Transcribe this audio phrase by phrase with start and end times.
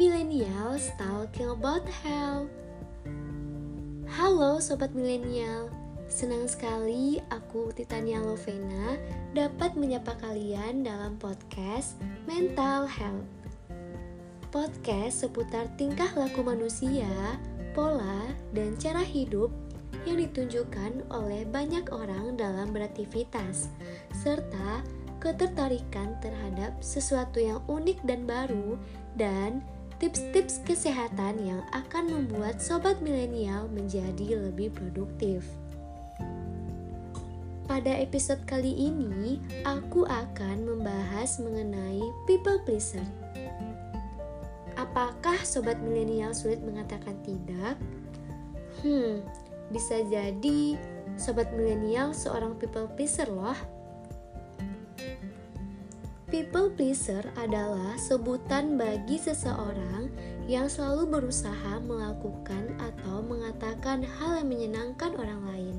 [0.00, 2.48] Millennials talking about health.
[4.08, 5.68] Halo sobat milenial,
[6.08, 8.96] senang sekali aku Titania Lovena
[9.36, 13.28] dapat menyapa kalian dalam podcast Mental Health.
[14.48, 17.36] Podcast seputar tingkah laku manusia,
[17.76, 19.52] pola, dan cara hidup
[20.08, 23.68] yang ditunjukkan oleh banyak orang dalam beraktivitas,
[24.24, 24.80] serta
[25.20, 28.80] ketertarikan terhadap sesuatu yang unik dan baru,
[29.20, 29.60] dan
[30.02, 35.46] tips-tips kesehatan yang akan membuat sobat milenial menjadi lebih produktif.
[37.70, 43.06] Pada episode kali ini, aku akan membahas mengenai people pleaser.
[44.74, 47.78] Apakah sobat milenial sulit mengatakan tidak?
[48.82, 49.22] Hmm,
[49.70, 50.74] bisa jadi
[51.14, 53.54] sobat milenial seorang people pleaser loh.
[56.32, 60.08] People pleaser adalah sebutan bagi seseorang
[60.48, 65.76] yang selalu berusaha melakukan atau mengatakan hal yang menyenangkan orang lain,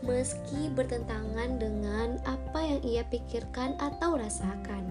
[0.00, 4.88] meski bertentangan dengan apa yang ia pikirkan atau rasakan.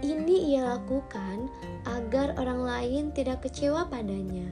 [0.00, 1.52] Ini ia lakukan
[1.84, 4.48] agar orang lain tidak kecewa padanya.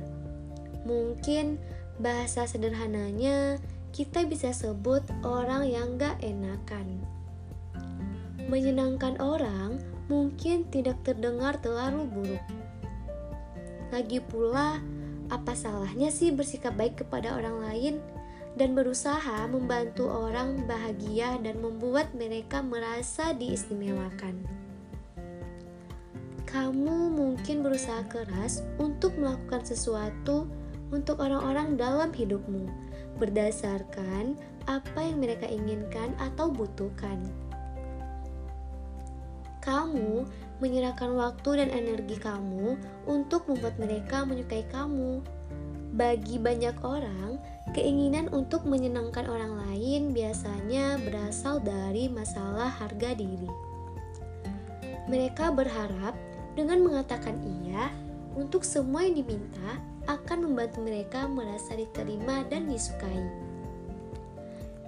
[0.85, 1.57] Mungkin
[1.97, 3.57] bahasa sederhananya
[3.97, 7.16] kita bisa sebut orang yang gak enakan
[8.47, 12.45] menyenangkan orang mungkin tidak terdengar terlalu buruk.
[13.91, 14.79] Lagi pula,
[15.31, 17.95] apa salahnya sih bersikap baik kepada orang lain
[18.55, 24.39] dan berusaha membantu orang bahagia dan membuat mereka merasa diistimewakan?
[26.47, 30.47] Kamu mungkin berusaha keras untuk melakukan sesuatu
[30.95, 32.71] untuk orang-orang dalam hidupmu
[33.19, 34.39] berdasarkan
[34.71, 37.19] apa yang mereka inginkan atau butuhkan
[39.67, 40.23] kamu
[40.63, 45.21] menyerahkan waktu dan energi kamu untuk membuat mereka menyukai kamu.
[45.97, 47.41] Bagi banyak orang,
[47.75, 53.51] keinginan untuk menyenangkan orang lain biasanya berasal dari masalah harga diri.
[55.11, 56.15] Mereka berharap
[56.55, 57.91] dengan mengatakan iya
[58.37, 63.46] untuk semua yang diminta akan membantu mereka merasa diterima dan disukai.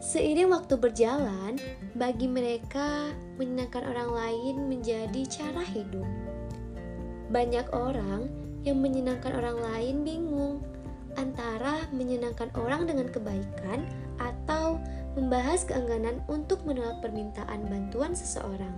[0.08, 1.60] Seiring waktu berjalan,
[1.92, 6.08] bagi mereka menyenangkan orang lain menjadi cara hidup.
[7.28, 8.24] Banyak orang
[8.64, 10.64] yang menyenangkan orang lain bingung
[11.20, 13.84] antara menyenangkan orang dengan kebaikan
[14.16, 14.80] atau
[15.12, 18.72] membahas keengganan untuk menolak permintaan bantuan seseorang.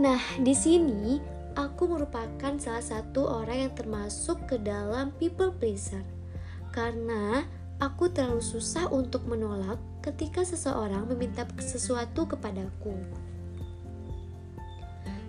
[0.00, 1.20] Nah, di sini
[1.52, 6.00] aku merupakan salah satu orang yang termasuk ke dalam people pleaser.
[6.72, 7.44] Karena
[7.82, 12.94] aku terlalu susah untuk menolak ketika seseorang meminta sesuatu kepadaku.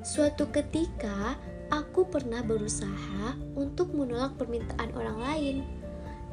[0.05, 1.33] Suatu ketika,
[1.73, 5.57] aku pernah berusaha untuk menolak permintaan orang lain.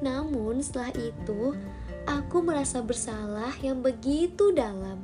[0.04, 1.56] Namun, setelah itu,
[2.04, 5.00] aku merasa bersalah yang begitu dalam.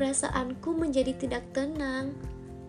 [0.00, 2.16] Perasaanku menjadi tidak tenang,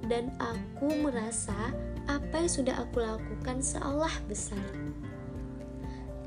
[0.09, 1.71] dan aku merasa
[2.09, 4.88] apa yang sudah aku lakukan seolah besar.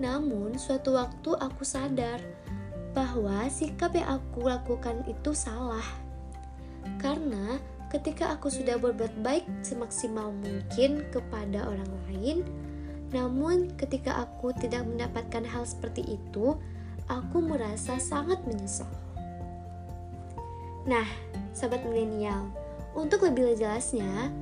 [0.03, 2.19] Namun, suatu waktu aku sadar
[2.91, 5.87] bahwa sikap yang aku lakukan itu salah.
[6.99, 12.43] Karena ketika aku sudah berbuat baik semaksimal mungkin kepada orang lain,
[13.15, 16.59] namun ketika aku tidak mendapatkan hal seperti itu,
[17.07, 18.91] aku merasa sangat menyesal.
[20.83, 21.07] Nah,
[21.55, 22.51] sahabat milenial,
[22.99, 24.35] untuk lebih jelasnya,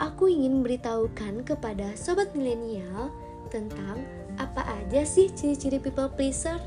[0.00, 3.12] aku ingin memberitahukan kepada sobat milenial
[3.52, 4.00] tentang
[4.38, 6.62] apa aja sih ciri-ciri people pleaser?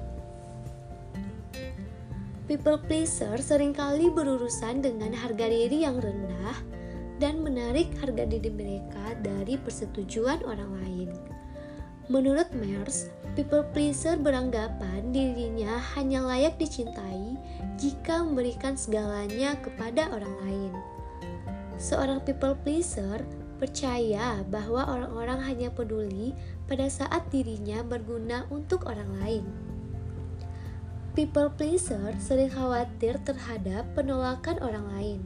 [2.51, 6.59] People pleaser sering kali berurusan dengan harga diri yang rendah
[7.15, 11.09] dan menarik harga diri mereka dari persetujuan orang lain.
[12.11, 13.07] Menurut Mers,
[13.39, 17.39] people pleaser beranggapan dirinya hanya layak dicintai
[17.79, 20.73] jika memberikan segalanya kepada orang lain.
[21.79, 23.23] Seorang people pleaser
[23.61, 26.33] percaya bahwa orang-orang hanya peduli
[26.65, 29.45] pada saat dirinya berguna untuk orang lain.
[31.13, 35.19] People pleaser sering khawatir terhadap penolakan orang lain.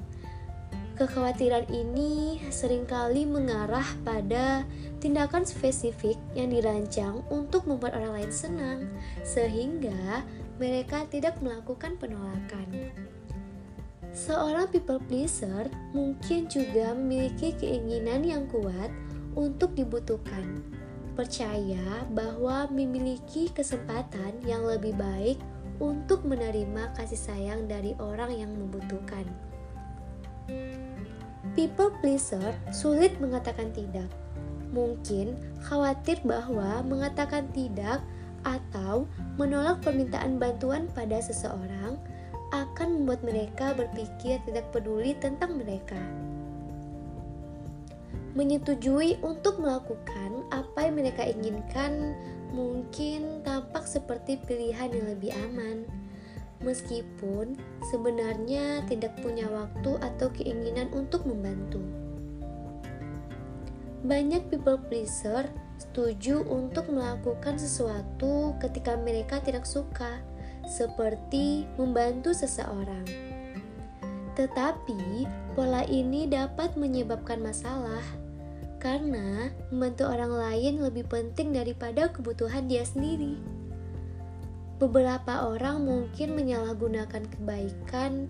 [0.99, 4.67] Kekhawatiran ini sering kali mengarah pada
[4.99, 8.79] tindakan spesifik yang dirancang untuk membuat orang lain senang,
[9.23, 10.23] sehingga
[10.55, 12.67] mereka tidak melakukan penolakan.
[14.15, 18.87] Seorang people pleaser mungkin juga memiliki keinginan yang kuat
[19.35, 20.63] untuk dibutuhkan.
[21.19, 25.35] Percaya bahwa memiliki kesempatan yang lebih baik
[25.83, 29.27] untuk menerima kasih sayang dari orang yang membutuhkan.
[31.51, 34.07] People pleaser sulit mengatakan tidak.
[34.71, 37.99] Mungkin khawatir bahwa mengatakan tidak
[38.47, 41.99] atau menolak permintaan bantuan pada seseorang
[42.53, 45.97] akan membuat mereka berpikir tidak peduli tentang mereka.
[48.35, 52.13] Menyetujui untuk melakukan apa yang mereka inginkan
[52.51, 55.87] mungkin tampak seperti pilihan yang lebih aman
[56.63, 57.55] meskipun
[57.91, 61.79] sebenarnya tidak punya waktu atau keinginan untuk membantu.
[64.05, 70.21] Banyak people pleaser setuju untuk melakukan sesuatu ketika mereka tidak suka,
[70.67, 73.05] seperti membantu seseorang.
[74.35, 75.23] Tetapi,
[75.55, 78.03] pola ini dapat menyebabkan masalah
[78.83, 83.39] karena membantu orang lain lebih penting daripada kebutuhan dia sendiri.
[84.75, 88.27] Beberapa orang mungkin menyalahgunakan kebaikan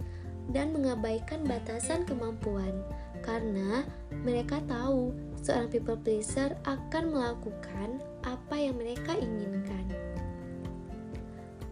[0.54, 2.86] dan mengabaikan batasan kemampuan
[3.26, 3.82] karena
[4.22, 5.10] mereka tahu
[5.42, 10.05] seorang people pleaser akan melakukan apa yang mereka inginkan.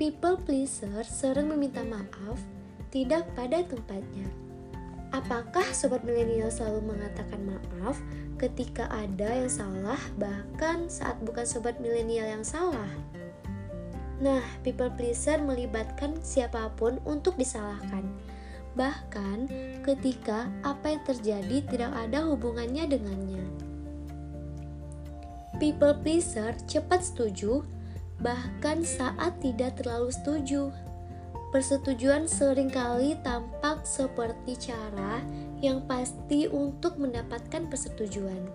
[0.03, 2.35] People pleaser sering meminta maaf
[2.91, 4.27] tidak pada tempatnya.
[5.15, 8.03] Apakah sobat milenial selalu mengatakan maaf
[8.35, 12.91] ketika ada yang salah bahkan saat bukan sobat milenial yang salah?
[14.19, 18.03] Nah, people pleaser melibatkan siapa pun untuk disalahkan.
[18.75, 19.47] Bahkan
[19.87, 23.45] ketika apa yang terjadi tidak ada hubungannya dengannya.
[25.63, 27.63] People pleaser cepat setuju,
[28.21, 30.69] bahkan saat tidak terlalu setuju.
[31.53, 35.21] Persetujuan sering kali tampak seperti cara
[35.61, 38.49] yang pasti untuk mendapatkan persetujuan.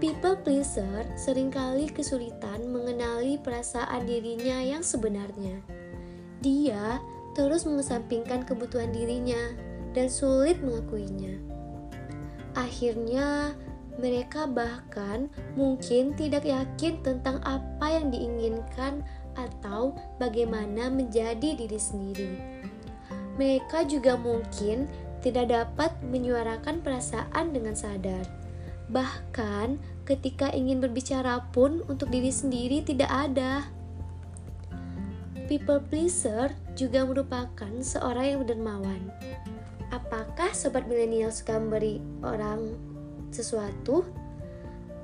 [0.00, 5.60] People pleaser sering kali kesulitan mengenali perasaan dirinya yang sebenarnya.
[6.40, 6.96] Dia
[7.36, 9.52] terus mengesampingkan kebutuhan dirinya
[9.92, 11.36] dan sulit mengakuinya.
[12.56, 13.52] Akhirnya,
[13.98, 15.26] mereka bahkan
[15.58, 19.02] mungkin tidak yakin tentang apa yang diinginkan
[19.34, 22.32] atau bagaimana menjadi diri sendiri.
[23.40, 24.86] Mereka juga mungkin
[25.24, 28.40] tidak dapat menyuarakan perasaan dengan sadar
[28.90, 33.70] Bahkan ketika ingin berbicara pun untuk diri sendiri tidak ada.
[35.46, 39.02] People pleaser juga merupakan seorang yang dermawan.
[39.90, 42.74] Apakah sobat milenial suka memberi orang
[43.32, 44.04] sesuatu?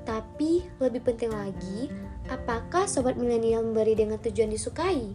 [0.07, 1.91] Tapi lebih penting lagi,
[2.31, 5.11] apakah sobat milenial memberi dengan tujuan disukai?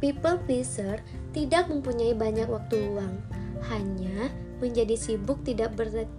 [0.00, 0.98] People pleaser
[1.36, 3.20] tidak mempunyai banyak waktu luang,
[3.68, 4.32] hanya
[4.64, 5.76] menjadi sibuk tidak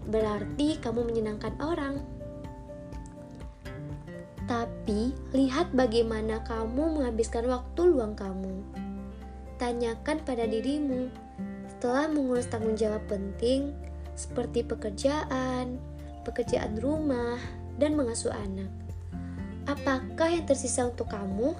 [0.07, 1.99] berarti kamu menyenangkan orang.
[4.45, 8.61] Tapi lihat bagaimana kamu menghabiskan waktu luang kamu.
[9.57, 11.07] Tanyakan pada dirimu,
[11.67, 13.75] setelah mengurus tanggung jawab penting
[14.13, 15.77] seperti pekerjaan,
[16.23, 17.37] pekerjaan rumah,
[17.77, 18.69] dan mengasuh anak.
[19.65, 21.55] Apakah yang tersisa untuk kamu?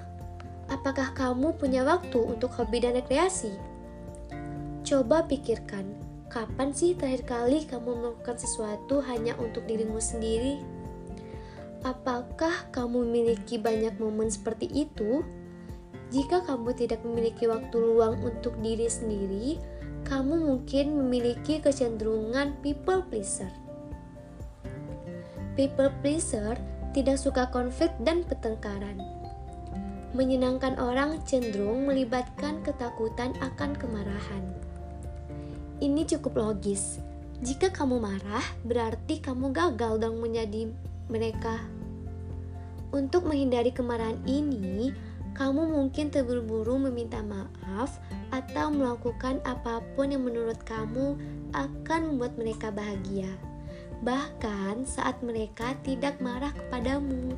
[0.68, 3.52] Apakah kamu punya waktu untuk hobi dan rekreasi?
[4.84, 6.04] Coba pikirkan,
[6.34, 10.58] Kapan sih terakhir kali kamu melakukan sesuatu hanya untuk dirimu sendiri?
[11.86, 15.22] Apakah kamu memiliki banyak momen seperti itu?
[16.10, 19.62] Jika kamu tidak memiliki waktu luang untuk diri sendiri,
[20.04, 23.50] kamu mungkin memiliki kecenderungan people pleaser.
[25.56, 26.60] People pleaser
[26.92, 29.00] tidak suka konflik dan pertengkaran.
[30.14, 34.44] Menyenangkan orang cenderung melibatkan ketakutan akan kemarahan.
[35.82, 37.02] Ini cukup logis.
[37.42, 40.70] Jika kamu marah, berarti kamu gagal dong menjadi
[41.10, 41.58] mereka.
[42.94, 44.94] Untuk menghindari kemarahan ini,
[45.34, 47.98] kamu mungkin terburu-buru meminta maaf
[48.30, 51.18] atau melakukan apa pun yang menurut kamu
[51.50, 53.30] akan membuat mereka bahagia,
[54.06, 57.34] bahkan saat mereka tidak marah kepadamu.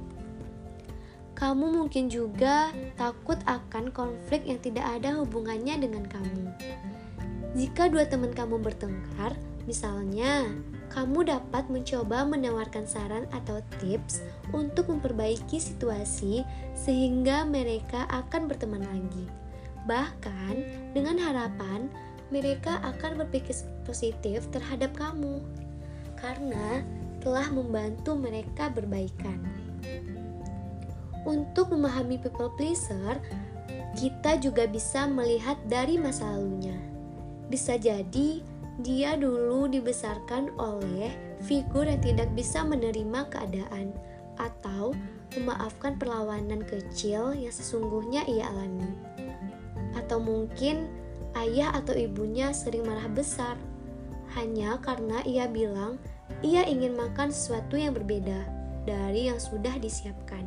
[1.37, 6.49] Kamu mungkin juga takut akan konflik yang tidak ada hubungannya dengan kamu.
[7.57, 10.49] Jika dua teman kamu bertengkar, misalnya,
[10.93, 14.23] kamu dapat mencoba menawarkan saran atau tips
[14.55, 19.27] untuk memperbaiki situasi sehingga mereka akan berteman lagi.
[19.87, 20.55] Bahkan
[20.97, 21.87] dengan harapan
[22.35, 23.55] mereka akan berpikir
[23.87, 25.39] positif terhadap kamu
[26.19, 26.83] karena
[27.23, 29.39] telah membantu mereka berbaikan.
[31.27, 33.19] Untuk memahami people pleaser,
[33.99, 36.79] kita juga bisa melihat dari masa lalunya.
[37.51, 38.43] Bisa jadi
[38.85, 41.09] dia dulu dibesarkan oleh
[41.41, 43.97] figur yang tidak bisa menerima keadaan
[44.37, 44.93] atau
[45.37, 48.93] memaafkan perlawanan kecil yang sesungguhnya ia alami.
[49.97, 50.93] Atau mungkin
[51.41, 53.57] ayah atau ibunya sering marah besar.
[54.35, 55.97] hanya karena ia bilang
[56.45, 58.45] ia ingin makan sesuatu yang berbeda
[58.85, 60.45] dari yang sudah disiapkan.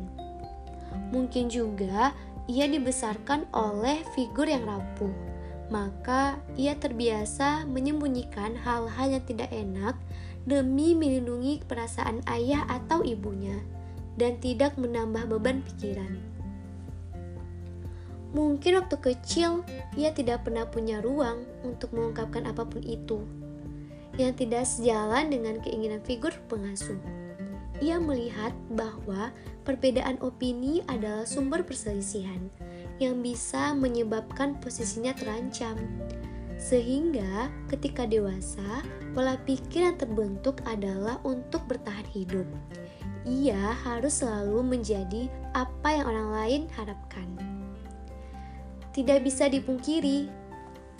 [1.10, 2.14] Mungkin juga
[2.46, 5.10] ia dibesarkan oleh figur yang rapuh,
[5.70, 9.94] maka ia terbiasa menyembunyikan hal-hal yang tidak enak
[10.44, 13.62] demi melindungi perasaan ayah atau ibunya
[14.18, 16.18] dan tidak menambah beban pikiran.
[18.30, 19.66] Mungkin waktu kecil
[19.98, 23.22] ia tidak pernah punya ruang untuk mengungkapkan apa pun itu
[24.18, 26.98] yang tidak sejalan dengan keinginan figur pengasuh.
[27.80, 29.32] Ia melihat bahwa
[29.64, 32.52] perbedaan opini adalah sumber perselisihan
[33.00, 35.74] yang bisa menyebabkan posisinya terancam.
[36.60, 38.84] Sehingga ketika dewasa,
[39.16, 42.44] pola pikir yang terbentuk adalah untuk bertahan hidup.
[43.24, 47.28] Ia harus selalu menjadi apa yang orang lain harapkan.
[48.92, 50.28] Tidak bisa dipungkiri,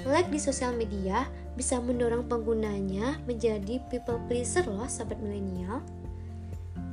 [0.09, 1.29] like di sosial media
[1.61, 5.85] bisa mendorong penggunanya menjadi people pleaser loh sahabat milenial.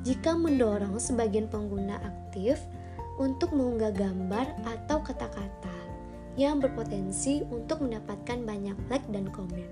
[0.04, 2.60] Jika mendorong sebagian pengguna aktif
[3.18, 5.78] untuk mengunggah gambar atau kata-kata
[6.38, 9.66] yang berpotensi untuk mendapatkan banyak like dan komen.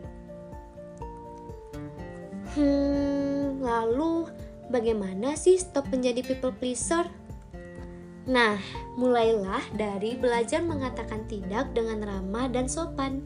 [2.57, 4.25] Hmm, lalu
[4.73, 7.05] bagaimana sih stop menjadi people pleaser?
[8.25, 8.57] Nah,
[8.97, 13.21] mulailah dari belajar mengatakan tidak dengan ramah dan sopan.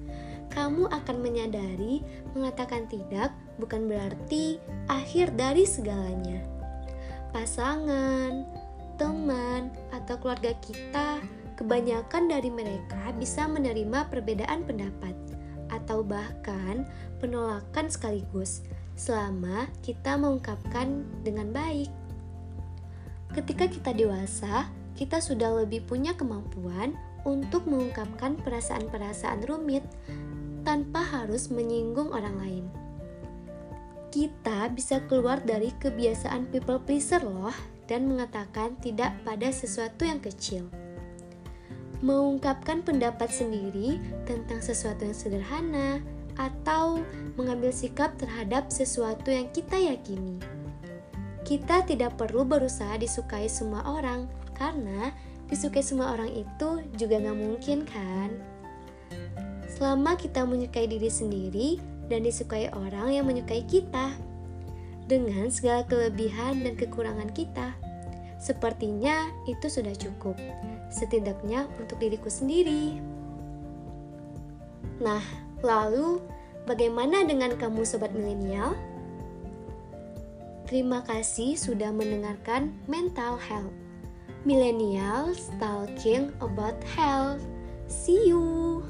[0.52, 2.04] Kamu akan menyadari
[2.36, 4.60] mengatakan tidak bukan berarti
[4.92, 6.44] akhir dari segalanya.
[7.32, 8.59] Pasangan,
[9.00, 11.24] teman, atau keluarga kita,
[11.56, 15.16] kebanyakan dari mereka bisa menerima perbedaan pendapat
[15.72, 16.84] atau bahkan
[17.24, 18.62] penolakan sekaligus
[19.00, 21.88] selama kita mengungkapkan dengan baik.
[23.32, 24.68] Ketika kita dewasa,
[25.00, 29.86] kita sudah lebih punya kemampuan untuk mengungkapkan perasaan-perasaan rumit
[30.68, 32.66] tanpa harus menyinggung orang lain.
[34.10, 40.70] Kita bisa keluar dari kebiasaan people pleaser loh dan mengatakan tidak pada sesuatu yang kecil.
[42.06, 43.98] Mengungkapkan pendapat sendiri
[44.30, 46.00] tentang sesuatu yang sederhana
[46.38, 47.04] atau
[47.36, 50.40] mengambil sikap terhadap sesuatu yang kita yakini.
[51.44, 55.12] Kita tidak perlu berusaha disukai semua orang, karena
[55.50, 58.30] disukai semua orang itu juga gak mungkin kan?
[59.66, 61.70] Selama kita menyukai diri sendiri
[62.08, 64.14] dan disukai orang yang menyukai kita
[65.10, 67.74] dengan segala kelebihan dan kekurangan kita.
[68.38, 70.38] Sepertinya itu sudah cukup,
[70.94, 73.02] setidaknya untuk diriku sendiri.
[75.02, 75.26] Nah,
[75.66, 76.22] lalu
[76.70, 78.78] bagaimana dengan kamu sobat milenial?
[80.70, 83.74] Terima kasih sudah mendengarkan Mental Health.
[84.46, 87.44] Millennials talking about health.
[87.90, 88.86] See you.